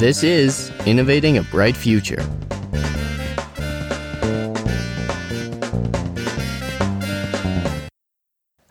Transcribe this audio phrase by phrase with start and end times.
[0.00, 2.20] This is Innovating a Bright Future.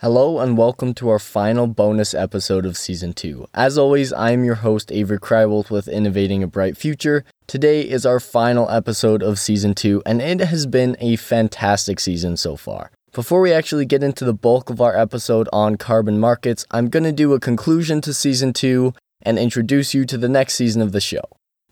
[0.02, 3.48] Hello and welcome to our final bonus episode of Season 2.
[3.54, 7.24] As always, I am your host, Avery Krywolf with Innovating a Bright Future.
[7.48, 12.36] Today is our final episode of Season 2, and it has been a fantastic season
[12.36, 12.92] so far.
[13.14, 17.04] Before we actually get into the bulk of our episode on carbon markets, I'm going
[17.04, 20.92] to do a conclusion to Season 2 and introduce you to the next season of
[20.92, 21.24] the show.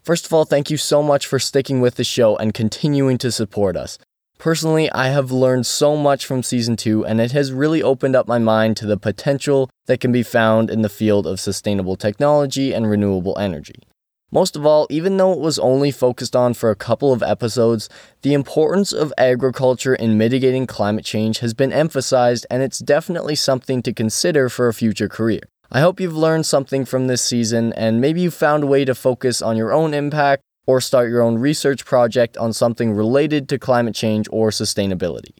[0.04, 3.32] First of all, thank you so much for sticking with the show and continuing to
[3.32, 4.00] support us.
[4.40, 8.28] Personally, I have learned so much from season two, and it has really opened up
[8.28, 12.74] my mind to the potential that can be found in the field of sustainable technology
[12.74, 13.84] and renewable energy.
[14.32, 17.88] Most of all, even though it was only focused on for a couple of episodes,
[18.24, 23.84] the importance of agriculture in mitigating climate change has been emphasized, and it's definitely something
[23.84, 25.42] to consider for a future career.
[25.74, 28.94] I hope you've learned something from this season, and maybe you found a way to
[28.94, 33.58] focus on your own impact or start your own research project on something related to
[33.58, 35.32] climate change or sustainability.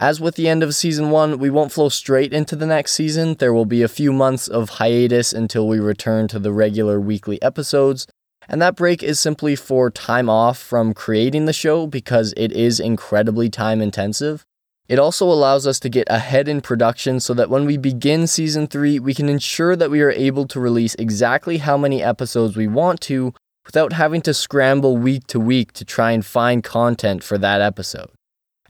[0.00, 3.34] As with the end of season one, we won't flow straight into the next season.
[3.34, 7.40] There will be a few months of hiatus until we return to the regular weekly
[7.40, 8.08] episodes.
[8.48, 12.80] And that break is simply for time off from creating the show because it is
[12.80, 14.44] incredibly time intensive.
[14.88, 18.68] It also allows us to get ahead in production so that when we begin season
[18.68, 22.68] 3, we can ensure that we are able to release exactly how many episodes we
[22.68, 27.36] want to without having to scramble week to week to try and find content for
[27.38, 28.10] that episode.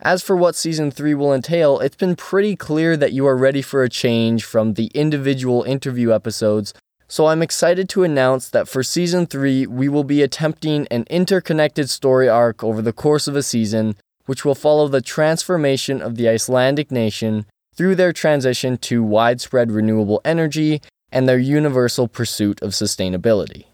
[0.00, 3.62] As for what season 3 will entail, it's been pretty clear that you are ready
[3.62, 6.72] for a change from the individual interview episodes,
[7.08, 11.88] so I'm excited to announce that for season 3, we will be attempting an interconnected
[11.88, 13.96] story arc over the course of a season,
[14.26, 20.20] which will follow the transformation of the Icelandic nation through their transition to widespread renewable
[20.24, 23.64] energy and their universal pursuit of sustainability.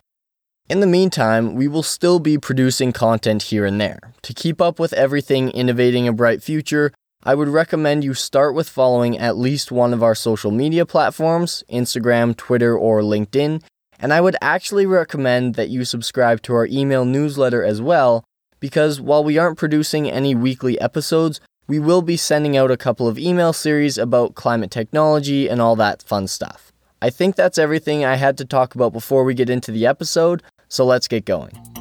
[0.68, 3.98] In the meantime, we will still be producing content here and there.
[4.22, 6.92] To keep up with everything innovating a bright future,
[7.24, 11.62] I would recommend you start with following at least one of our social media platforms
[11.70, 13.62] Instagram, Twitter, or LinkedIn.
[14.00, 18.24] And I would actually recommend that you subscribe to our email newsletter as well,
[18.62, 23.08] because while we aren't producing any weekly episodes, we will be sending out a couple
[23.08, 26.72] of email series about climate technology and all that fun stuff.
[27.02, 30.44] I think that's everything I had to talk about before we get into the episode.
[30.68, 31.71] So let's get going.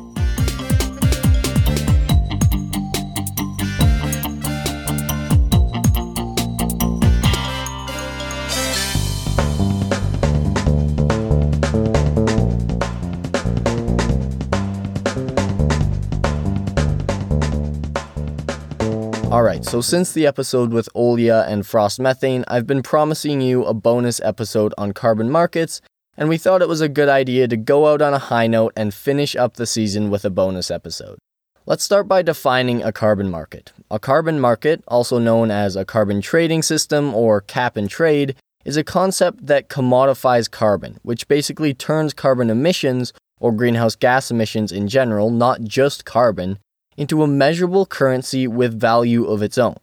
[19.51, 23.73] Alright, so since the episode with Olya and Frost Methane, I've been promising you a
[23.73, 25.81] bonus episode on carbon markets
[26.15, 28.71] and we thought it was a good idea to go out on a high note
[28.77, 31.19] and finish up the season with a bonus episode.
[31.65, 33.73] Let's start by defining a carbon market.
[33.91, 38.77] A carbon market, also known as a carbon trading system or cap and trade, is
[38.77, 44.87] a concept that commodifies carbon, which basically turns carbon emissions, or greenhouse gas emissions in
[44.87, 46.57] general, not just carbon,
[46.97, 49.77] into a measurable currency with value of its own.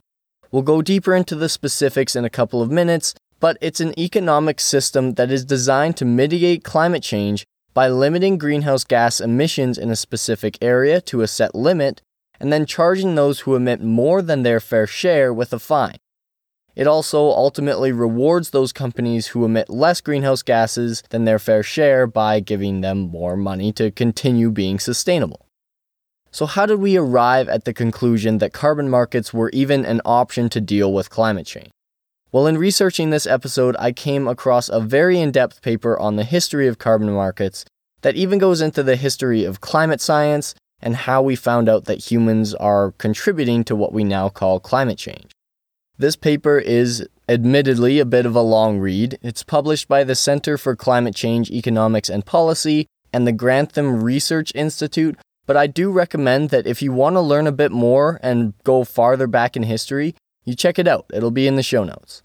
[0.51, 4.61] We'll go deeper into the specifics in a couple of minutes, but it's an economic
[4.61, 9.97] system that is designed to mitigate climate change by limiting greenhouse gas emissions in a
[9.97, 12.03] specific area to a set limit
[12.41, 15.97] and then charging those who emit more than their fair share with a fine.
[16.75, 22.07] It also ultimately rewards those companies who emit less greenhouse gases than their fair share
[22.07, 25.48] by giving them more money to continue being sustainable.
[26.38, 30.49] So, how did we arrive at the conclusion that carbon markets were even an option
[30.50, 31.71] to deal with climate change?
[32.31, 36.22] Well, in researching this episode, I came across a very in depth paper on the
[36.22, 37.65] history of carbon markets
[38.03, 42.09] that even goes into the history of climate science and how we found out that
[42.09, 45.32] humans are contributing to what we now call climate change.
[45.99, 49.19] This paper is admittedly a bit of a long read.
[49.23, 54.52] It's published by the Center for Climate Change Economics and Policy and the Grantham Research
[54.55, 55.19] Institute,
[55.49, 58.85] but I do recommend that if you want to learn a bit more and go
[58.85, 60.15] farther back in history,
[60.45, 62.23] you check it out, it'll be in the show notes.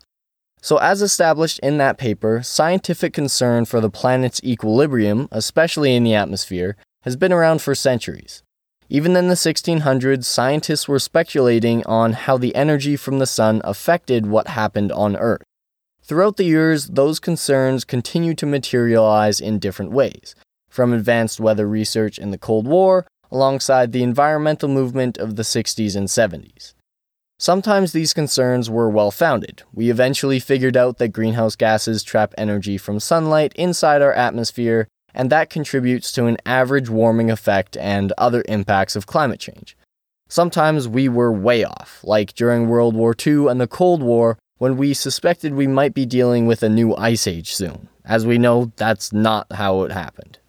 [0.62, 6.14] So, as established in that paper, scientific concern for the planet's equilibrium, especially in the
[6.14, 8.44] atmosphere, has been around for centuries.
[8.90, 14.28] Even in the 1600s, scientists were speculating on how the energy from the sun affected
[14.28, 15.44] what happened on Earth.
[16.02, 20.36] Throughout the years, those concerns continue to materialize in different ways,
[20.69, 25.95] from advanced weather research in the Cold War alongside the environmental movement of the 60s
[25.95, 26.75] and 70s.
[27.39, 29.63] Sometimes these concerns were well founded.
[29.74, 35.30] We eventually figured out that greenhouse gases trap energy from sunlight inside our atmosphere, and
[35.30, 39.75] that contributes to an average warming effect and other impacts of climate change.
[40.30, 44.77] Sometimes we were way off, like during World War II and the Cold War, when
[44.77, 47.89] we suspected we might be dealing with a new ice age soon.
[48.06, 50.39] As we know, that's not how it happened.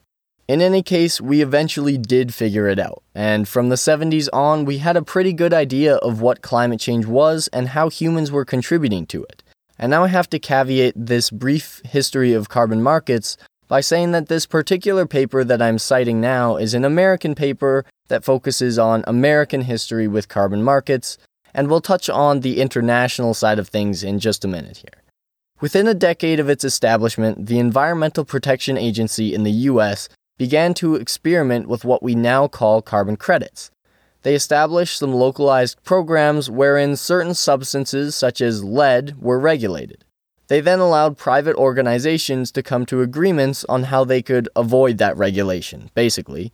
[0.46, 4.76] In any case, we eventually did figure it out, and from the 70s on, we
[4.76, 9.06] had a pretty good idea of what climate change was and how humans were contributing
[9.06, 9.43] to it.
[9.79, 13.38] And now I have to caveat this brief history of carbon markets
[13.69, 18.23] by saying that this particular paper that I'm citing now is an American paper that
[18.23, 21.17] focuses on American history with carbon markets,
[21.55, 25.00] and we'll touch on the international side of things in just a minute here.
[25.62, 30.94] Within a decade of its establishment, the Environmental Protection Agency in the US began to
[30.94, 33.70] experiment with what we now call carbon credits.
[34.22, 40.04] They established some localized programs wherein certain substances, such as lead, were regulated.
[40.48, 45.16] They then allowed private organizations to come to agreements on how they could avoid that
[45.16, 46.52] regulation, basically,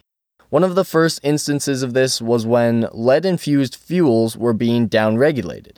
[0.51, 5.77] one of the first instances of this was when lead infused fuels were being downregulated.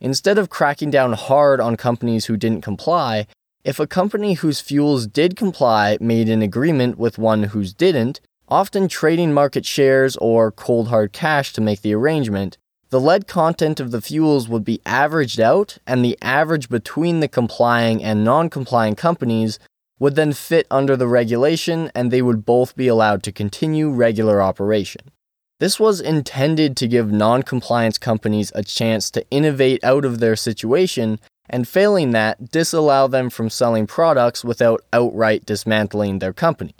[0.00, 3.26] Instead of cracking down hard on companies who didn't comply,
[3.64, 8.88] if a company whose fuels did comply made an agreement with one whose didn't, often
[8.88, 12.58] trading market shares or cold hard cash to make the arrangement,
[12.90, 17.26] the lead content of the fuels would be averaged out, and the average between the
[17.26, 19.58] complying and non complying companies
[19.98, 24.42] would then fit under the regulation and they would both be allowed to continue regular
[24.42, 25.10] operation.
[25.58, 30.36] This was intended to give non compliance companies a chance to innovate out of their
[30.36, 31.18] situation,
[31.48, 36.74] and failing that, disallow them from selling products without outright dismantling their company.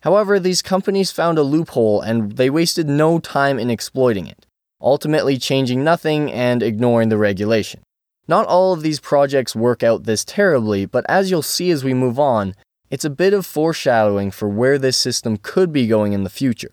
[0.00, 4.46] However, these companies found a loophole and they wasted no time in exploiting it,
[4.80, 7.82] ultimately changing nothing and ignoring the regulation.
[8.28, 11.94] Not all of these projects work out this terribly, but as you'll see as we
[11.94, 12.54] move on,
[12.90, 16.70] it's a bit of foreshadowing for where this system could be going in the future.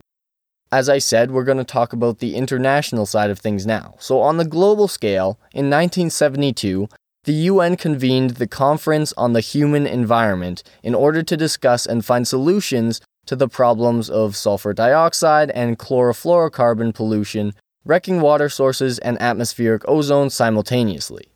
[0.72, 3.96] As I said, we're going to talk about the international side of things now.
[4.00, 6.88] So, on the global scale, in 1972,
[7.26, 12.28] the UN convened the Conference on the Human Environment in order to discuss and find
[12.28, 17.54] solutions to the problems of sulfur dioxide and chlorofluorocarbon pollution,
[17.86, 21.30] wrecking water sources and atmospheric ozone simultaneously.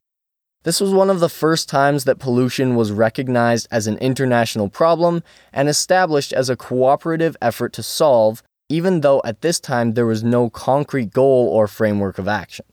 [0.64, 5.24] This was one of the first times that pollution was recognized as an international problem
[5.54, 10.22] and established as a cooperative effort to solve, even though at this time there was
[10.26, 12.66] no concrete goal or framework of action.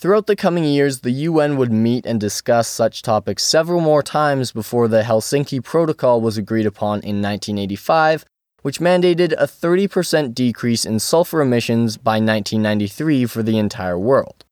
[0.00, 4.50] Throughout the coming years, the UN would meet and discuss such topics several more times
[4.50, 8.24] before the Helsinki Protocol was agreed upon in 1985,
[8.62, 14.46] which mandated a 30% decrease in sulfur emissions by 1993 for the entire world.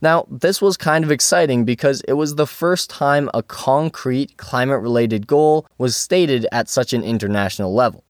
[0.00, 4.80] Now, this was kind of exciting because it was the first time a concrete climate
[4.80, 8.04] related goal was stated at such an international level.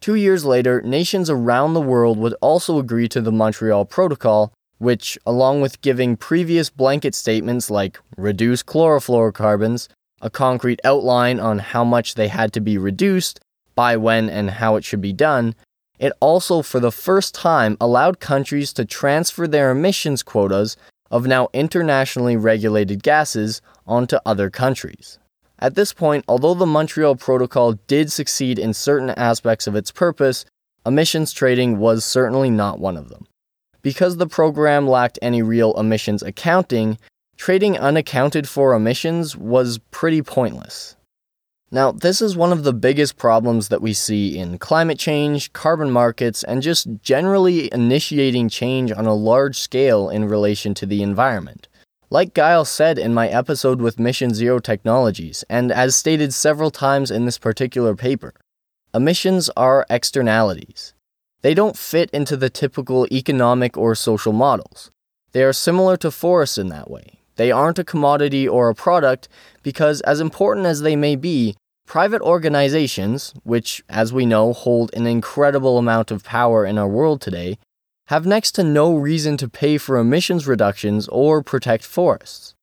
[0.00, 5.18] Two years later, nations around the world would also agree to the Montreal Protocol, which,
[5.26, 9.88] along with giving previous blanket statements like reduce chlorofluorocarbons,
[10.20, 13.40] a concrete outline on how much they had to be reduced,
[13.74, 15.54] by when and how it should be done,
[16.00, 20.76] it also, for the first time, allowed countries to transfer their emissions quotas
[21.10, 25.18] of now internationally regulated gases onto other countries.
[25.58, 30.44] At this point, although the Montreal Protocol did succeed in certain aspects of its purpose,
[30.86, 33.26] emissions trading was certainly not one of them.
[33.82, 36.98] Because the program lacked any real emissions accounting,
[37.36, 40.96] trading unaccounted for emissions was pretty pointless.
[41.70, 45.90] Now, this is one of the biggest problems that we see in climate change, carbon
[45.90, 51.68] markets, and just generally initiating change on a large scale in relation to the environment.
[52.08, 57.10] Like Giles said in my episode with Mission Zero Technologies, and as stated several times
[57.10, 58.32] in this particular paper,
[58.94, 60.94] emissions are externalities.
[61.42, 64.90] They don't fit into the typical economic or social models.
[65.32, 67.20] They are similar to forests in that way.
[67.36, 69.28] They aren't a commodity or a product
[69.62, 71.54] because, as important as they may be,
[71.86, 77.20] private organizations, which, as we know, hold an incredible amount of power in our world
[77.20, 77.58] today,
[78.06, 82.54] have next to no reason to pay for emissions reductions or protect forests.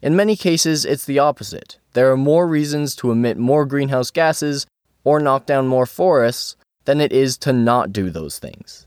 [0.00, 1.78] In many cases, it's the opposite.
[1.92, 4.66] There are more reasons to emit more greenhouse gases
[5.04, 8.86] or knock down more forests than it is to not do those things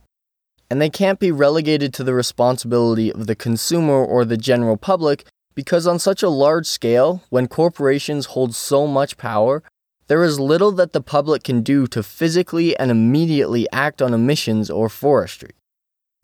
[0.69, 5.25] and they can't be relegated to the responsibility of the consumer or the general public
[5.55, 9.63] because, on such a large scale, when corporations hold so much power,
[10.07, 14.69] there is little that the public can do to physically and immediately act on emissions
[14.69, 15.51] or forestry.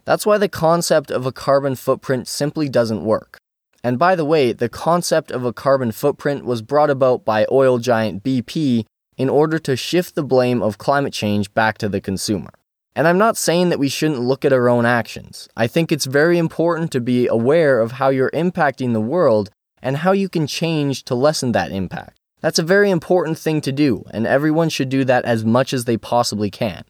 [0.05, 3.38] That's why the concept of a carbon footprint simply doesn't work.
[3.84, 7.77] And by the way, the concept of a carbon footprint was brought about by oil
[7.77, 8.86] giant BP
[9.18, 12.52] in order to shift the blame of climate change back to the consumer.
[12.96, 15.50] And I'm not saying that we shouldn't look at our own actions.
[15.58, 19.50] I think it's very important to be aware of how you're impacting the world
[19.82, 22.18] and how you can change to lessen that impact.
[22.40, 25.86] That's a very important thing to do, and everyone should do that as much as
[25.86, 26.86] they possibly can.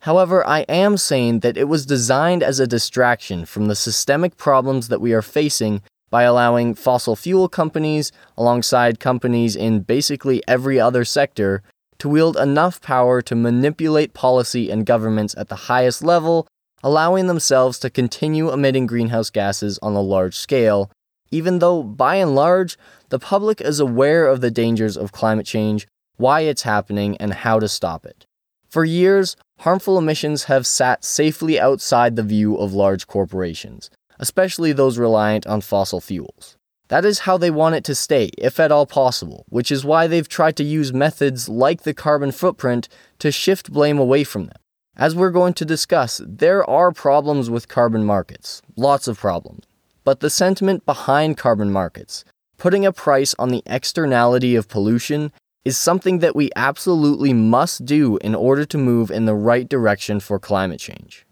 [0.00, 4.88] However, I am saying that it was designed as a distraction from the systemic problems
[4.88, 11.06] that we are facing by allowing fossil fuel companies, alongside companies in basically every other
[11.06, 11.62] sector,
[11.98, 16.46] to wield enough power to manipulate policy and governments at the highest level,
[16.82, 20.90] allowing themselves to continue emitting greenhouse gases on a large scale,
[21.30, 22.76] even though, by and large,
[23.08, 25.88] the public is aware of the dangers of climate change,
[26.18, 28.26] why it's happening, and how to stop it.
[28.68, 33.88] For years, harmful emissions have sat safely outside the view of large corporations,
[34.22, 36.56] especially those reliant on fossil fuels.
[36.86, 40.06] That is how they want it to stay, if at all possible, which is why
[40.06, 42.88] they've tried to use methods like the carbon footprint
[43.18, 44.56] to shift blame away from them.
[44.96, 49.64] As we're going to discuss, there are problems with carbon markets, lots of problems.
[50.04, 52.24] But the sentiment behind carbon markets,
[52.58, 55.32] putting a price on the externality of pollution,
[55.64, 60.20] is something that we absolutely must do in order to move in the right direction
[60.20, 61.26] for climate change.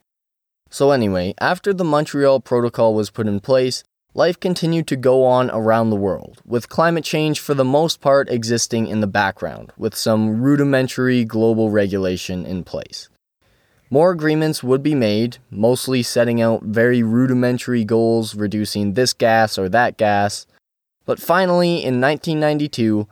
[0.70, 5.52] So, anyway, after the Montreal Protocol was put in place, Life continued to go on
[5.52, 9.94] around the world, with climate change for the most part existing in the background, with
[9.94, 13.08] some rudimentary global regulation in place.
[13.88, 19.68] More agreements would be made, mostly setting out very rudimentary goals reducing this gas or
[19.68, 20.44] that gas.
[21.06, 23.06] But finally, in 1992,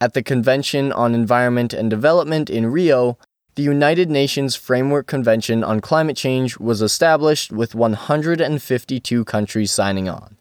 [0.00, 3.18] at the Convention on Environment and Development in Rio,
[3.56, 10.36] the United Nations Framework Convention on Climate Change was established with 152 countries signing on.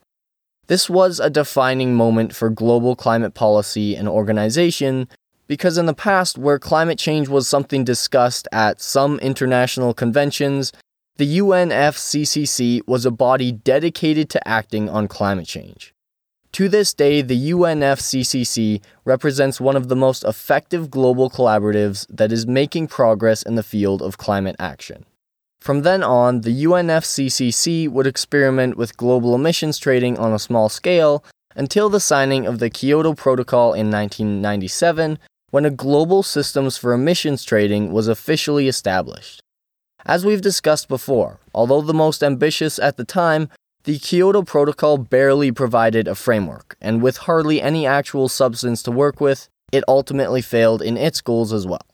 [0.68, 5.08] This was a defining moment for global climate policy and organization
[5.48, 10.74] because in the past, where climate change was something discussed at some international conventions,
[11.16, 15.95] the UNFCCC was a body dedicated to acting on climate change.
[16.56, 22.48] To this day, the UNFCCC represents one of the most effective global collaboratives that is
[22.48, 25.04] making progress in the field of climate action.
[25.60, 31.26] From then on, the UNFCCC would experiment with global emissions trading on a small scale
[31.58, 35.20] until the signing of the Kyoto Protocol in 1997,
[35.52, 39.42] when a global systems for emissions trading was officially established.
[40.06, 43.50] As we've discussed before, although the most ambitious at the time,
[43.86, 49.22] the Kyoto Protocol barely provided a framework, and with hardly any actual substance to work
[49.22, 51.86] with, it ultimately failed in its goals as well.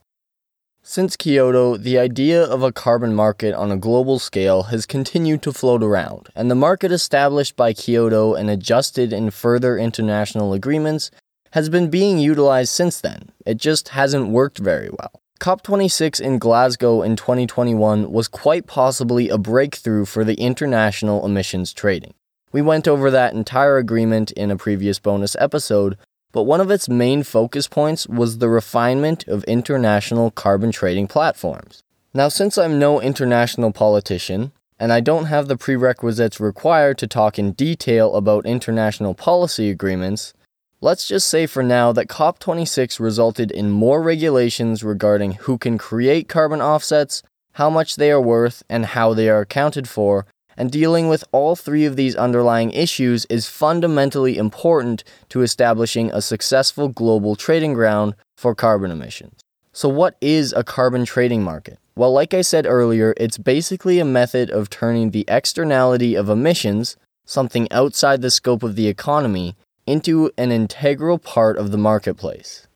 [0.82, 5.52] Since Kyoto, the idea of a carbon market on a global scale has continued to
[5.52, 11.12] float around, and the market established by Kyoto and adjusted in further international agreements
[11.52, 13.32] has been being utilized since then.
[13.46, 15.21] It just hasn't worked very well.
[15.42, 22.14] COP26 in Glasgow in 2021 was quite possibly a breakthrough for the international emissions trading.
[22.52, 25.98] We went over that entire agreement in a previous bonus episode,
[26.32, 31.82] but one of its main focus points was the refinement of international carbon trading platforms.
[32.14, 37.40] Now, since I'm no international politician, and I don't have the prerequisites required to talk
[37.40, 40.36] in detail about international policy agreements,
[40.84, 46.28] Let's just say for now that COP26 resulted in more regulations regarding who can create
[46.28, 47.22] carbon offsets,
[47.52, 50.26] how much they are worth, and how they are accounted for,
[50.58, 56.20] and dealing with all three of these underlying issues is fundamentally important to establishing a
[56.20, 59.40] successful global trading ground for carbon emissions.
[59.74, 61.78] So, what is a carbon trading market?
[61.96, 66.98] Well, like I said earlier, it's basically a method of turning the externality of emissions,
[67.24, 72.68] something outside the scope of the economy, into an integral part of the marketplace.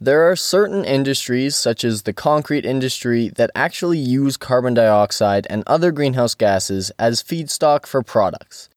[0.00, 5.64] There are certain industries, such as the concrete industry, that actually use carbon dioxide and
[5.66, 8.68] other greenhouse gases as feedstock for products.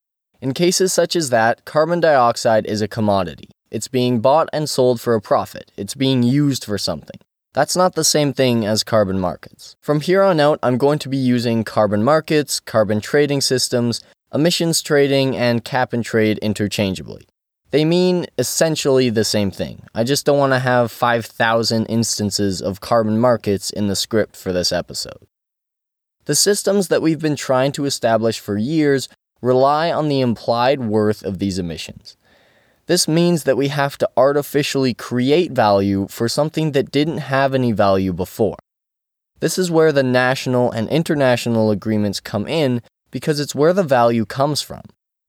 [0.41, 3.50] In cases such as that, carbon dioxide is a commodity.
[3.69, 7.19] It's being bought and sold for a profit, it's being used for something.
[7.53, 9.75] That's not the same thing as carbon markets.
[9.81, 14.01] From here on out, I'm going to be using carbon markets, carbon trading systems,
[14.33, 17.27] emissions trading, and cap and trade interchangeably.
[17.72, 19.84] They mean essentially the same thing.
[19.96, 24.51] I just don't want to have 5,000 instances of carbon markets in the script for
[24.51, 25.25] this episode.
[26.25, 29.10] The systems that we've been trying to establish for years
[29.42, 32.18] rely on the implied worth of these emissions.
[32.88, 37.72] This means that we have to artificially create value for something that didn't have any
[37.72, 38.58] value before.
[39.40, 44.25] This is where the national and international agreements come in because it's where the value
[44.25, 44.82] comes from.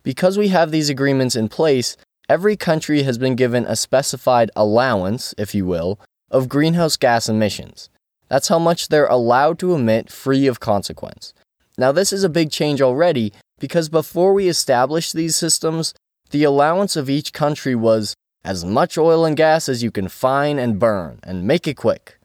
[0.03, 1.97] Because we have these agreements in place,
[2.29, 5.99] every country has been given a specified allowance, if you will,
[6.31, 7.91] of greenhouse gas emissions.
[8.29, 11.35] That's how much they're allowed to emit free of consequence.
[11.76, 15.95] Now, this is a big change already because before we established these systems,
[16.31, 18.14] the allowance of each country was
[18.45, 22.19] as much oil and gas as you can find and burn, and make it quick.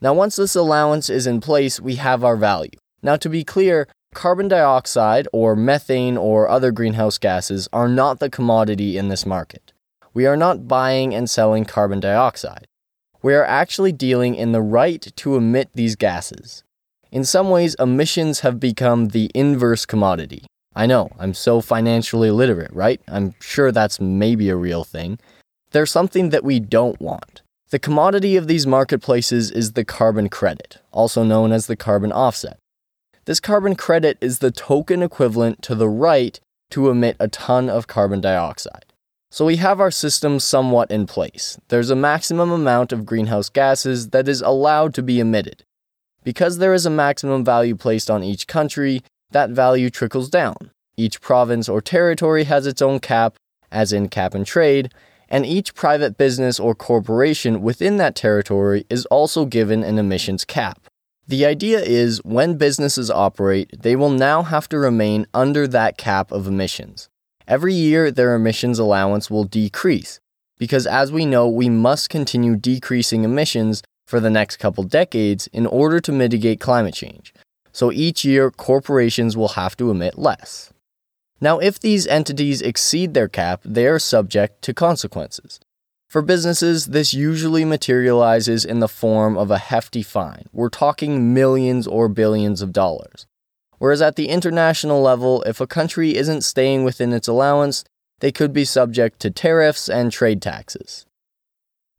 [0.00, 2.78] Now, once this allowance is in place, we have our value.
[3.02, 8.30] Now, to be clear, carbon dioxide or methane or other greenhouse gases are not the
[8.30, 9.72] commodity in this market.
[10.14, 12.66] We are not buying and selling carbon dioxide.
[13.22, 16.62] We are actually dealing in the right to emit these gases.
[17.10, 20.44] In some ways, emissions have become the inverse commodity.
[20.74, 23.00] I know, I'm so financially literate, right?
[23.06, 25.18] I'm sure that's maybe a real thing.
[25.70, 27.42] There's something that we don't want.
[27.70, 32.58] The commodity of these marketplaces is the carbon credit, also known as the carbon offset.
[33.24, 37.86] This carbon credit is the token equivalent to the right to emit a ton of
[37.86, 38.86] carbon dioxide.
[39.30, 41.56] So we have our system somewhat in place.
[41.68, 45.64] There's a maximum amount of greenhouse gases that is allowed to be emitted.
[46.24, 50.72] Because there is a maximum value placed on each country, that value trickles down.
[50.96, 53.36] Each province or territory has its own cap,
[53.70, 54.92] as in cap and trade,
[55.28, 60.88] and each private business or corporation within that territory is also given an emissions cap.
[61.28, 66.32] The idea is when businesses operate, they will now have to remain under that cap
[66.32, 67.08] of emissions.
[67.46, 70.20] Every year, their emissions allowance will decrease,
[70.58, 75.66] because as we know, we must continue decreasing emissions for the next couple decades in
[75.66, 77.32] order to mitigate climate change.
[77.72, 80.72] So each year, corporations will have to emit less.
[81.40, 85.60] Now, if these entities exceed their cap, they are subject to consequences.
[86.12, 90.44] For businesses, this usually materializes in the form of a hefty fine.
[90.52, 93.24] We're talking millions or billions of dollars.
[93.78, 97.82] Whereas at the international level, if a country isn't staying within its allowance,
[98.20, 101.06] they could be subject to tariffs and trade taxes.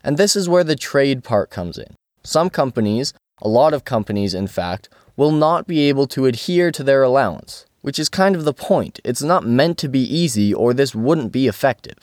[0.03, 1.95] And this is where the trade part comes in.
[2.23, 6.83] Some companies, a lot of companies in fact, will not be able to adhere to
[6.83, 9.01] their allowance which is kind of the point.
[9.03, 11.97] It's not meant to be easy, or this wouldn't be effective.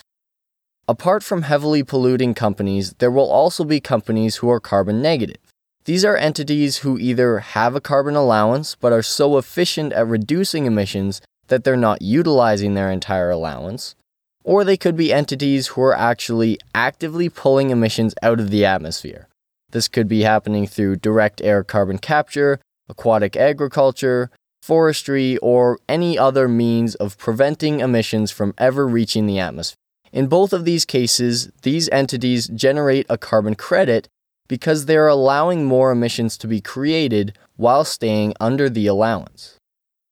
[0.90, 5.36] Apart from heavily polluting companies, there will also be companies who are carbon negative.
[5.84, 10.66] These are entities who either have a carbon allowance but are so efficient at reducing
[10.66, 13.94] emissions that they're not utilizing their entire allowance,
[14.42, 19.28] or they could be entities who are actually actively pulling emissions out of the atmosphere.
[19.70, 24.28] This could be happening through direct air carbon capture, aquatic agriculture,
[24.60, 29.76] forestry, or any other means of preventing emissions from ever reaching the atmosphere.
[30.12, 34.08] In both of these cases, these entities generate a carbon credit
[34.48, 39.56] because they are allowing more emissions to be created while staying under the allowance.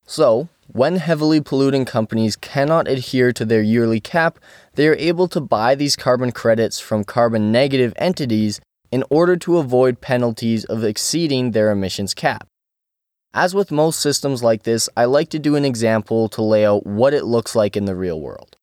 [0.06, 4.38] So, when heavily polluting companies cannot adhere to their yearly cap,
[4.74, 8.60] they are able to buy these carbon credits from carbon negative entities
[8.92, 12.46] in order to avoid penalties of exceeding their emissions cap.
[13.34, 16.86] As with most systems like this, I like to do an example to lay out
[16.86, 18.57] what it looks like in the real world.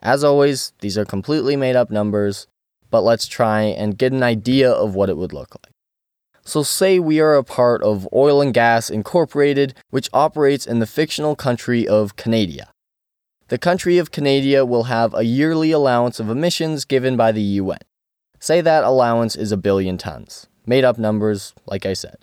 [0.00, 2.46] As always, these are completely made up numbers,
[2.90, 5.74] but let's try and get an idea of what it would look like.
[6.44, 10.86] So, say we are a part of Oil and Gas Incorporated, which operates in the
[10.86, 12.70] fictional country of Canada.
[13.48, 17.78] The country of Canada will have a yearly allowance of emissions given by the UN.
[18.38, 20.46] Say that allowance is a billion tons.
[20.64, 22.18] Made up numbers, like I said.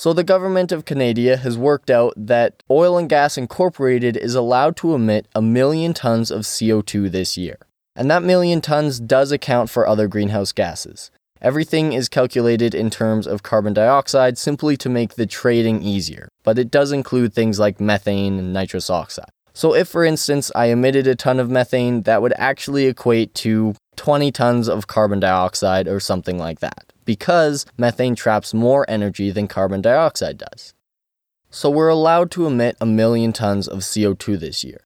[0.00, 4.74] So the government of Canada has worked out that Oil and Gas Incorporated is allowed
[4.76, 7.58] to emit a million tons of CO2 this year.
[7.94, 11.10] And that million tons does account for other greenhouse gases.
[11.42, 16.58] Everything is calculated in terms of carbon dioxide simply to make the trading easier, but
[16.58, 19.28] it does include things like methane and nitrous oxide.
[19.52, 23.74] So, if for instance I emitted a ton of methane, that would actually equate to
[23.96, 29.48] 20 tons of carbon dioxide or something like that because methane traps more energy than
[29.48, 30.74] carbon dioxide does.
[31.50, 34.84] So we're allowed to emit a million tons of CO2 this year.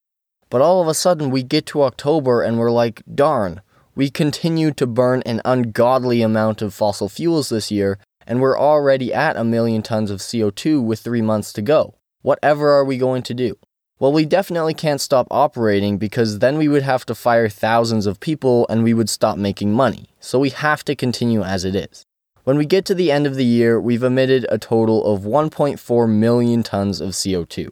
[0.49, 3.61] But all of a sudden, we get to October and we're like, darn,
[3.95, 9.13] we continue to burn an ungodly amount of fossil fuels this year, and we're already
[9.13, 11.95] at a million tons of CO2 with three months to go.
[12.23, 13.57] Whatever are we going to do?
[14.01, 18.19] Well, we definitely can't stop operating because then we would have to fire thousands of
[18.19, 20.09] people and we would stop making money.
[20.19, 22.05] So we have to continue as it is.
[22.43, 26.09] When we get to the end of the year, we've emitted a total of 1.4
[26.09, 27.69] million tons of CO2.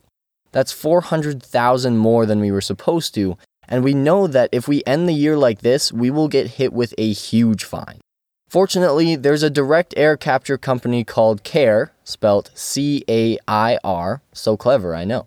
[0.52, 3.36] That's 400,000 more than we were supposed to,
[3.68, 6.72] and we know that if we end the year like this, we will get hit
[6.72, 8.00] with a huge fine.
[8.48, 14.56] Fortunately, there's a direct air capture company called CAIR, spelt C A I R, so
[14.56, 15.26] clever, I know,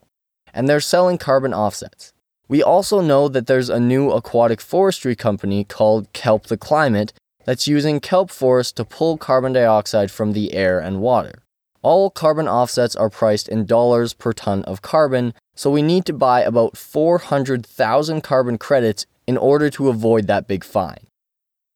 [0.56, 2.14] and they're selling carbon offsets.
[2.48, 7.14] We also know that there's a new aquatic forestry company called Kelp the Climate
[7.44, 11.44] that's using kelp forests to pull carbon dioxide from the air and water.
[11.82, 16.14] All carbon offsets are priced in dollars per ton of carbon, so we need to
[16.14, 21.06] buy about 400,000 carbon credits in order to avoid that big fine.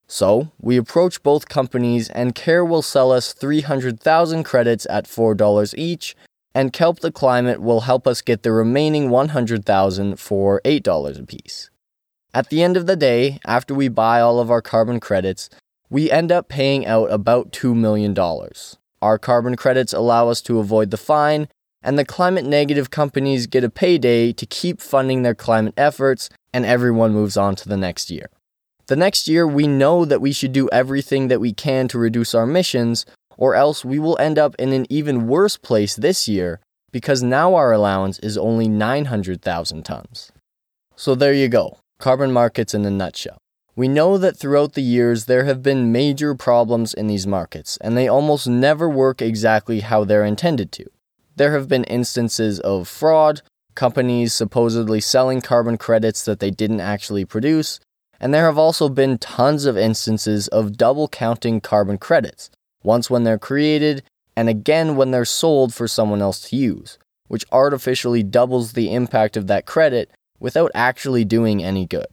[0.08, 6.16] So, we approach both companies, and CAIR will sell us 300,000 credits at $4 each,
[6.54, 11.70] and Kelp the Climate will help us get the remaining 100,000 for $8 apiece.
[12.34, 15.50] At the end of the day, after we buy all of our carbon credits,
[15.90, 18.16] we end up paying out about $2 million.
[19.02, 21.48] Our carbon credits allow us to avoid the fine,
[21.82, 26.66] and the climate negative companies get a payday to keep funding their climate efforts, and
[26.66, 28.30] everyone moves on to the next year.
[28.88, 32.36] The next year, we know that we should do everything that we can to reduce
[32.36, 33.06] our emissions,
[33.40, 36.60] or else we will end up in an even worse place this year
[36.92, 40.32] because now our allowance is only 900,000 tons.
[40.96, 43.38] So there you go carbon markets in a nutshell.
[43.76, 47.98] We know that throughout the years there have been major problems in these markets, and
[47.98, 50.86] they almost never work exactly how they're intended to.
[51.36, 53.42] There have been instances of fraud,
[53.76, 57.80] companies supposedly selling carbon credits that they didn't actually produce,
[58.20, 62.50] and there have also been tons of instances of double counting carbon credits,
[62.84, 64.04] once when they're created
[64.36, 69.36] and again when they're sold for someone else to use, which artificially doubles the impact
[69.36, 72.08] of that credit without actually doing any good.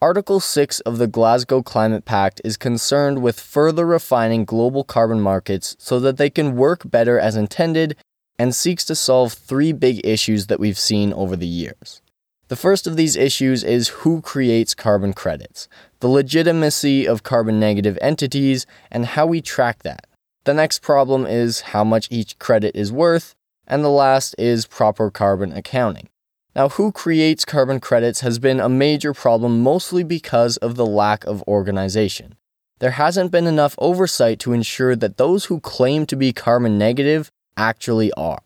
[0.00, 5.76] Article 6 of the Glasgow Climate Pact is concerned with further refining global carbon markets
[5.78, 7.96] so that they can work better as intended
[8.38, 12.00] and seeks to solve three big issues that we've seen over the years.
[12.46, 15.68] The first of these issues is who creates carbon credits,
[16.00, 20.06] the legitimacy of carbon negative entities, and how we track that.
[20.44, 23.34] The next problem is how much each credit is worth,
[23.66, 26.08] and the last is proper carbon accounting.
[26.56, 31.24] Now, who creates carbon credits has been a major problem mostly because of the lack
[31.24, 32.36] of organization.
[32.80, 37.30] There hasn't been enough oversight to ensure that those who claim to be carbon negative
[37.56, 38.40] actually are.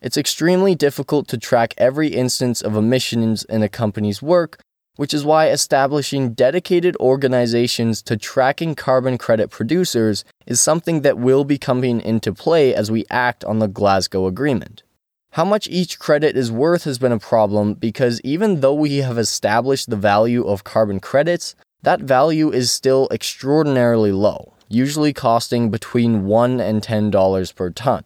[0.00, 4.60] It's extremely difficult to track every instance of emissions in a company's work,
[4.98, 11.44] which is why establishing dedicated organizations to tracking carbon credit producers is something that will
[11.44, 14.82] be coming into play as we act on the Glasgow Agreement.
[15.30, 19.18] How much each credit is worth has been a problem because even though we have
[19.18, 26.24] established the value of carbon credits, that value is still extraordinarily low, usually costing between
[26.24, 28.02] $1 and $10 per ton.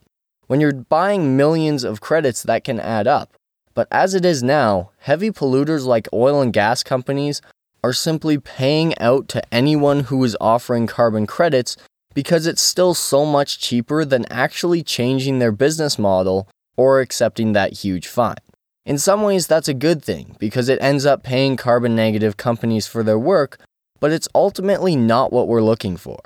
[0.46, 3.33] When you're buying millions of credits, that can add up.
[3.75, 7.41] But as it is now, heavy polluters like oil and gas companies
[7.85, 11.77] are simply paying out to anyone who is offering carbon credits
[12.15, 17.73] because it's still so much cheaper than actually changing their business model or accepting that
[17.73, 18.37] huge fine.
[18.85, 22.87] In some ways, that's a good thing because it ends up paying carbon negative companies
[22.87, 23.59] for their work,
[24.01, 26.19] but it's ultimately not what we're looking for.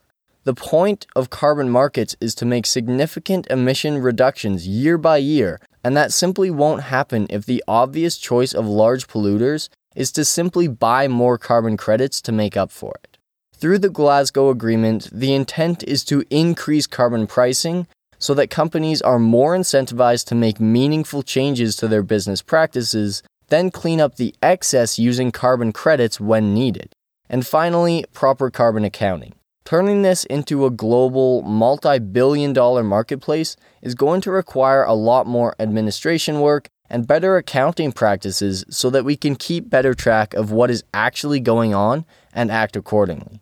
[0.45, 5.97] The point of carbon markets is to make significant emission reductions year by year, and
[5.97, 11.07] that simply won't happen if the obvious choice of large polluters is to simply buy
[11.07, 13.19] more carbon credits to make up for it.
[13.55, 17.87] Through the Glasgow Agreement, the intent is to increase carbon pricing
[18.19, 23.71] so that companies are more incentivized to make meaningful changes to their business practices, then
[23.71, 26.93] clean up the excess using carbon credits when needed.
[27.29, 29.35] And finally, proper carbon accounting.
[29.67, 35.27] Turning this into a global, multi billion dollar marketplace is going to require a lot
[35.27, 40.53] more administration work and better accounting practices so that we can keep better track of
[40.53, 43.41] what is actually going on and act accordingly.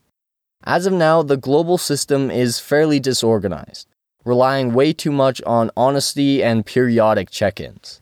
[0.65, 3.87] As of now, the global system is fairly disorganized,
[4.25, 8.01] relying way too much on honesty and periodic check ins.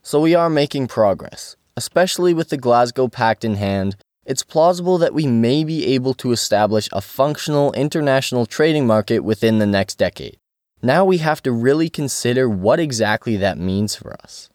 [0.00, 5.14] So we are making progress, especially with the Glasgow Pact in hand it's plausible that
[5.14, 10.38] we may be able to establish a functional international trading market within the next decade.
[10.82, 14.50] Now we have to really consider what exactly that means for us.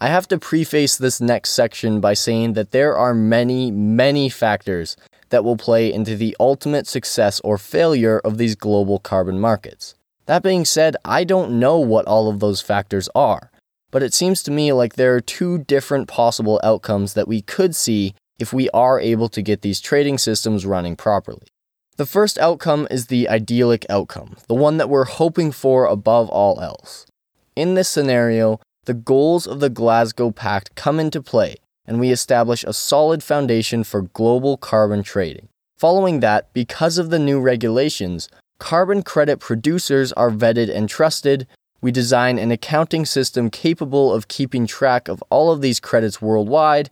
[0.00, 4.96] I have to preface this next section by saying that there are many, many factors
[5.28, 9.94] that will play into the ultimate success or failure of these global carbon markets.
[10.26, 13.50] That being said, I don't know what all of those factors are,
[13.90, 17.74] but it seems to me like there are two different possible outcomes that we could
[17.74, 21.46] see if we are able to get these trading systems running properly.
[21.96, 26.58] The first outcome is the idyllic outcome, the one that we're hoping for above all
[26.60, 27.06] else.
[27.54, 32.64] In this scenario, the goals of the Glasgow Pact come into play, and we establish
[32.64, 35.48] a solid foundation for global carbon trading.
[35.76, 41.46] Following that, because of the new regulations, carbon credit producers are vetted and trusted.
[41.82, 46.88] We design an accounting system capable of keeping track of all of these credits worldwide,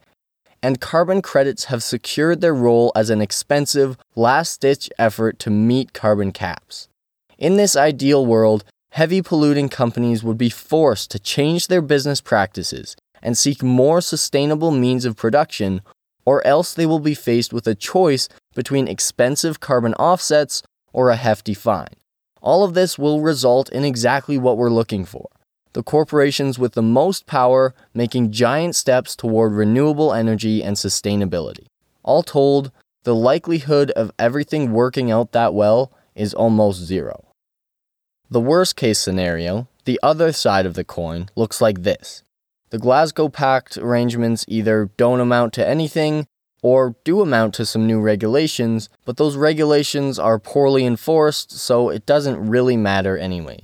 [0.63, 5.93] and carbon credits have secured their role as an expensive, last ditch effort to meet
[5.93, 6.89] carbon caps.
[7.39, 12.97] In this ideal world, heavy polluting companies would be forced to change their business practices
[13.23, 15.83] and seek more sustainable means of production,
[16.25, 21.17] or else they will be faced with a choice between expensive carbon offsets or a
[21.17, 21.95] hefty fine.
[22.41, 25.29] All of this will result in exactly what we're looking for
[25.79, 31.69] the corporations with the most power making giant steps toward renewable energy and sustainability.
[32.03, 32.73] All told,
[33.05, 37.27] the likelihood of everything working out that well is almost zero.
[38.29, 42.25] The worst case scenario, the other side of the coin, looks like this.
[42.71, 46.27] The Glasgow Pact arrangements either don't amount to anything
[46.61, 52.05] or do amount to some new regulations, but those regulations are poorly enforced, so it
[52.05, 53.61] doesn't really matter anyway.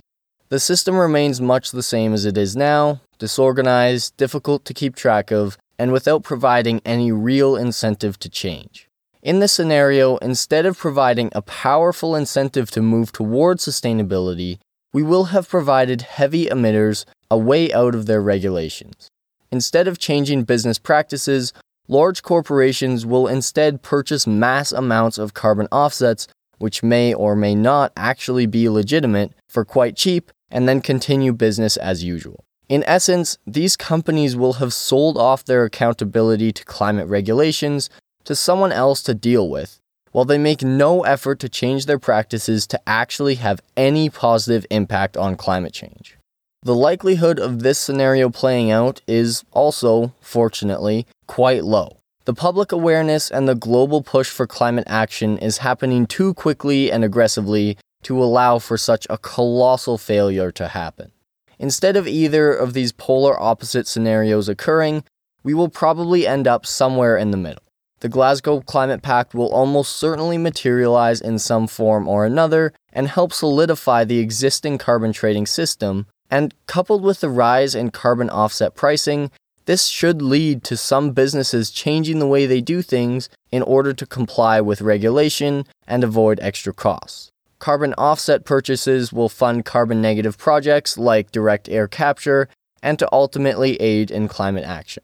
[0.55, 5.33] The system remains much the same as it is now disorganized, difficult to keep track
[5.33, 8.89] of, and without providing any real incentive to change.
[9.21, 14.61] In this scenario, instead of providing a powerful incentive to move towards sustainability,
[14.93, 19.09] we will have provided heavy emitters a way out of their regulations.
[19.51, 21.53] Instead of changing business practices,
[21.89, 27.93] large corporations will instead purchase mass amounts of carbon offsets, which may or may not
[27.97, 32.45] actually be legitimate, for quite cheap and then continue business as usual.
[32.69, 37.91] In essence, these companies will have sold off their accountability to climate regulations
[38.25, 39.81] to someone else to deal with,
[40.13, 45.17] while they make no effort to change their practices to actually have any positive impact
[45.19, 46.17] on climate change.
[46.63, 51.99] The likelihood of this scenario playing out is also, fortunately, quite low.
[52.25, 57.05] The public awareness and the global push for climate action is happening too quickly and
[57.05, 61.13] aggressively to allow for such a colossal failure to happen.
[61.59, 65.05] Instead of either of these polar opposite scenarios occurring,
[65.43, 67.63] we will probably end up somewhere in the middle.
[68.01, 73.33] The Glasgow Climate Pact will almost certainly materialize in some form or another and help
[73.33, 79.31] solidify the existing carbon trading system, and coupled with the rise in carbon offset pricing,
[79.67, 84.05] this should lead to some businesses changing the way they do things in order to
[84.07, 87.31] comply with regulation and avoid extra costs.
[87.65, 92.47] Carbon offset purchases will fund carbon negative projects like direct air capture
[92.83, 95.03] and to ultimately aid in climate action.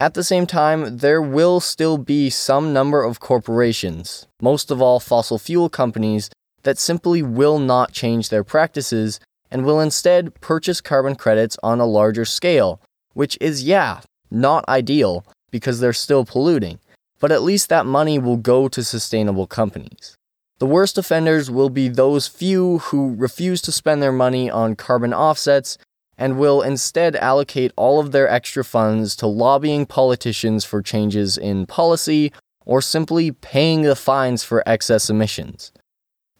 [0.00, 4.98] At the same time, there will still be some number of corporations, most of all
[4.98, 6.30] fossil fuel companies,
[6.64, 11.86] that simply will not change their practices and will instead purchase carbon credits on a
[11.86, 12.80] larger scale,
[13.12, 14.00] which is, yeah,
[14.32, 16.80] not ideal because they're still polluting,
[17.20, 20.16] but at least that money will go to sustainable companies.
[20.60, 25.14] The worst offenders will be those few who refuse to spend their money on carbon
[25.14, 25.78] offsets
[26.18, 31.64] and will instead allocate all of their extra funds to lobbying politicians for changes in
[31.64, 32.30] policy
[32.66, 35.72] or simply paying the fines for excess emissions.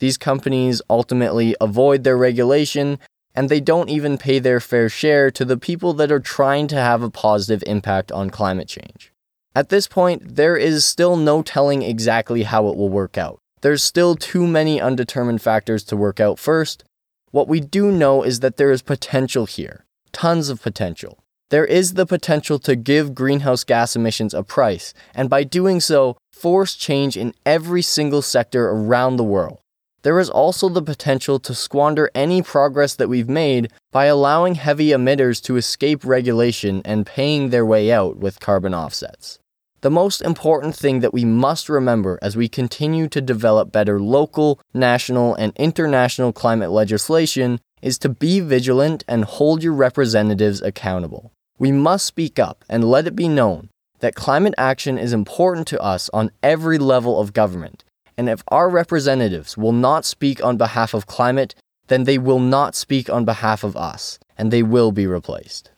[0.01, 2.99] These companies ultimately avoid their regulation
[3.35, 6.77] and they don't even pay their fair share to the people that are trying to
[6.77, 9.15] have a positive impact on climate change.
[9.55, 13.40] At this point, there is still no telling exactly how it will work out.
[13.63, 16.85] There's still too many undetermined factors to work out first.
[17.31, 21.19] What we do know is that there is potential here, tons of potential.
[21.51, 26.17] There is the potential to give greenhouse gas emissions a price, and by doing so,
[26.33, 29.59] force change in every single sector around the world.
[30.03, 34.89] There is also the potential to squander any progress that we've made by allowing heavy
[34.89, 39.40] emitters to escape regulation and paying their way out with carbon offsets.
[39.83, 44.61] The most important thing that we must remember as we continue to develop better local,
[44.75, 51.33] national, and international climate legislation is to be vigilant and hold your representatives accountable.
[51.59, 55.81] We must speak up and let it be known that climate action is important to
[55.81, 57.83] us on every level of government.
[58.19, 61.55] And if our representatives will not speak on behalf of climate,
[61.89, 65.71] then they will not speak on behalf of us, and they will be replaced.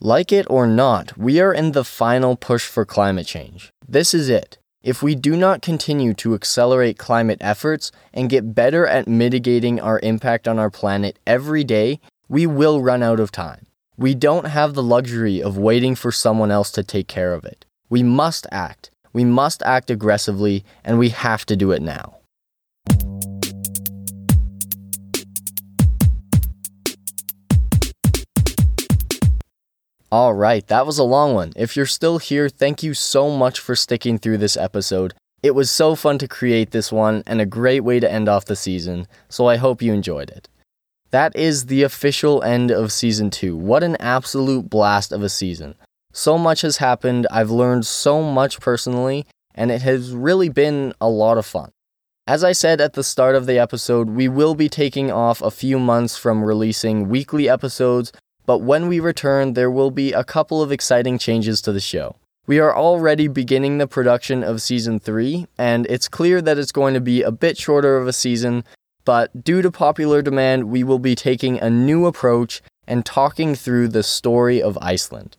[0.00, 3.70] Like it or not, we are in the final push for climate change.
[3.88, 4.58] This is it.
[4.82, 9.98] If we do not continue to accelerate climate efforts and get better at mitigating our
[10.02, 13.66] impact on our planet every day, we will run out of time.
[13.96, 17.64] We don't have the luxury of waiting for someone else to take care of it.
[17.88, 18.90] We must act.
[19.14, 22.18] We must act aggressively, and we have to do it now.
[30.12, 31.52] All right, that was a long one.
[31.56, 35.14] If you're still here, thank you so much for sticking through this episode.
[35.42, 38.44] It was so fun to create this one and a great way to end off
[38.44, 40.48] the season, so I hope you enjoyed it.
[41.10, 43.56] That is the official end of season 2.
[43.56, 45.74] What an absolute blast of a season.
[46.12, 51.08] So much has happened, I've learned so much personally, and it has really been a
[51.08, 51.72] lot of fun.
[52.28, 55.50] As I said at the start of the episode, we will be taking off a
[55.50, 58.12] few months from releasing weekly episodes,
[58.46, 62.16] but when we return, there will be a couple of exciting changes to the show.
[62.46, 66.94] We are already beginning the production of season 3, and it's clear that it's going
[66.94, 68.62] to be a bit shorter of a season,
[69.04, 73.88] but due to popular demand, we will be taking a new approach and talking through
[73.88, 75.36] the story of Iceland.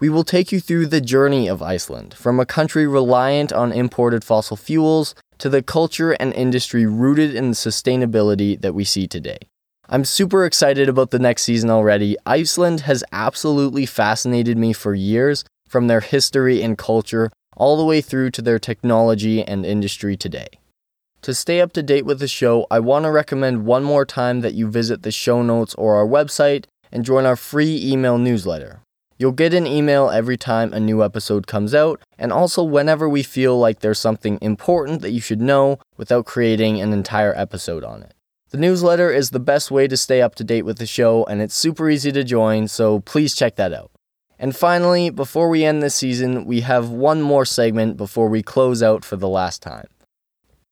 [0.00, 4.24] We will take you through the journey of Iceland, from a country reliant on imported
[4.24, 9.38] fossil fuels to the culture and industry rooted in the sustainability that we see today.
[9.92, 12.16] I'm super excited about the next season already.
[12.24, 18.00] Iceland has absolutely fascinated me for years, from their history and culture all the way
[18.00, 20.46] through to their technology and industry today.
[21.22, 24.42] To stay up to date with the show, I want to recommend one more time
[24.42, 28.82] that you visit the show notes or our website and join our free email newsletter.
[29.18, 33.24] You'll get an email every time a new episode comes out, and also whenever we
[33.24, 38.04] feel like there's something important that you should know without creating an entire episode on
[38.04, 38.14] it.
[38.50, 41.40] The newsletter is the best way to stay up to date with the show, and
[41.40, 43.92] it's super easy to join, so please check that out.
[44.40, 48.82] And finally, before we end this season, we have one more segment before we close
[48.82, 49.86] out for the last time.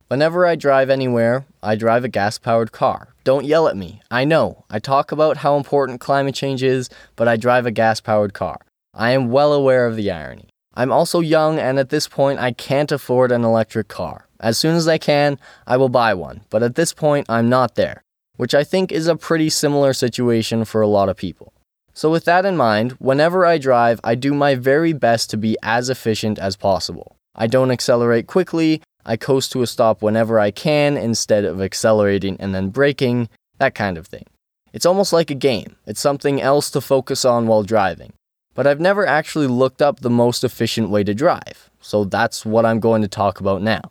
[0.08, 3.14] Whenever I drive anywhere, I drive a gas powered car.
[3.22, 4.00] Don't yell at me.
[4.10, 4.64] I know.
[4.68, 8.58] I talk about how important climate change is, but I drive a gas powered car.
[8.92, 10.48] I am well aware of the irony.
[10.74, 14.27] I'm also young, and at this point, I can't afford an electric car.
[14.40, 17.74] As soon as I can, I will buy one, but at this point, I'm not
[17.74, 18.02] there,
[18.36, 21.52] which I think is a pretty similar situation for a lot of people.
[21.92, 25.56] So, with that in mind, whenever I drive, I do my very best to be
[25.64, 27.16] as efficient as possible.
[27.34, 32.36] I don't accelerate quickly, I coast to a stop whenever I can instead of accelerating
[32.38, 34.26] and then braking, that kind of thing.
[34.72, 38.12] It's almost like a game, it's something else to focus on while driving.
[38.54, 42.64] But I've never actually looked up the most efficient way to drive, so that's what
[42.64, 43.82] I'm going to talk about now.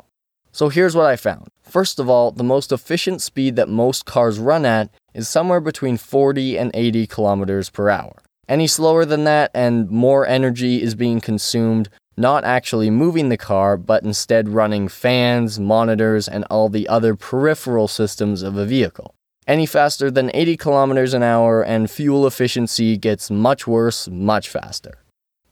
[0.58, 1.50] So here's what I found.
[1.62, 5.98] First of all, the most efficient speed that most cars run at is somewhere between
[5.98, 8.24] 40 and 80 kilometers per hour.
[8.50, 13.78] Any slower than that, and more energy is being consumed not actually moving the car,
[13.78, 19.14] but instead running fans, monitors, and all the other peripheral systems of a vehicle.
[19.46, 25.04] Any faster than 80 kilometers an hour, and fuel efficiency gets much worse much faster.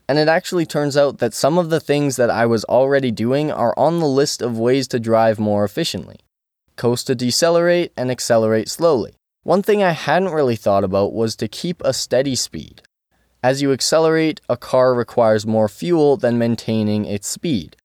[0.08, 3.50] And it actually turns out that some of the things that I was already doing
[3.50, 6.20] are on the list of ways to drive more efficiently.
[6.76, 9.14] Coast to decelerate and accelerate slowly.
[9.42, 12.82] One thing I hadn't really thought about was to keep a steady speed.
[13.42, 17.76] As you accelerate, a car requires more fuel than maintaining its speed.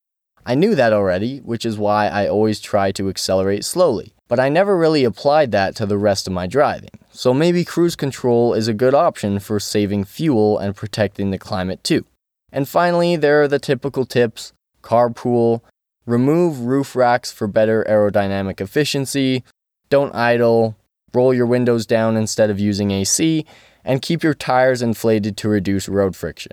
[0.44, 4.48] I knew that already, which is why I always try to accelerate slowly, but I
[4.48, 6.90] never really applied that to the rest of my driving.
[7.12, 11.84] So maybe cruise control is a good option for saving fuel and protecting the climate
[11.84, 12.04] too.
[12.52, 14.52] And finally, there are the typical tips.
[14.82, 15.62] Carpool,
[16.06, 19.44] remove roof racks for better aerodynamic efficiency,
[19.88, 20.76] don't idle,
[21.14, 23.46] roll your windows down instead of using AC,
[23.84, 26.52] and keep your tires inflated to reduce road friction.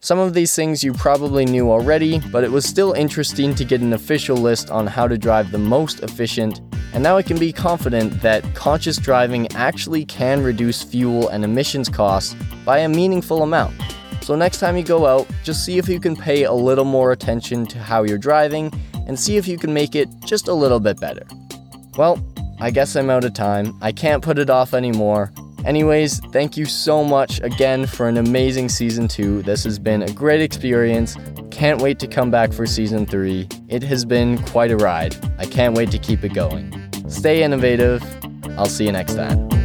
[0.00, 3.80] Some of these things you probably knew already, but it was still interesting to get
[3.80, 6.60] an official list on how to drive the most efficient,
[6.92, 11.88] and now I can be confident that conscious driving actually can reduce fuel and emissions
[11.88, 13.74] costs by a meaningful amount.
[14.26, 17.12] So, next time you go out, just see if you can pay a little more
[17.12, 18.72] attention to how you're driving
[19.06, 21.22] and see if you can make it just a little bit better.
[21.96, 22.18] Well,
[22.58, 23.78] I guess I'm out of time.
[23.80, 25.30] I can't put it off anymore.
[25.64, 29.42] Anyways, thank you so much again for an amazing season two.
[29.42, 31.16] This has been a great experience.
[31.52, 33.46] Can't wait to come back for season three.
[33.68, 35.14] It has been quite a ride.
[35.38, 36.72] I can't wait to keep it going.
[37.08, 38.02] Stay innovative.
[38.58, 39.55] I'll see you next time.